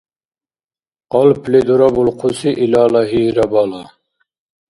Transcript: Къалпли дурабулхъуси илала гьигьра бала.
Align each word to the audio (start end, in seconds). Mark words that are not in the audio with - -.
Къалпли 1.11 1.59
дурабулхъуси 1.67 2.49
илала 2.63 3.01
гьигьра 3.09 3.45
бала. 3.53 3.83